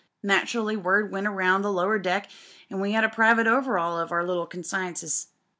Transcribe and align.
Naturally, 0.23 0.75
word 0.75 1.11
went 1.11 1.27
round 1.29 1.63
the 1.63 1.71
lower 1.71 1.99
deck 1.99 2.27
an' 2.71 2.79
we 2.79 2.93
had 2.93 3.03
a 3.03 3.09
private 3.09 3.45
over'aul 3.45 3.99
of 3.99 4.11
our 4.11 4.25
little 4.25 4.47
consciences. 4.47 5.27